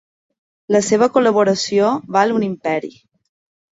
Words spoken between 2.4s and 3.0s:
imperi.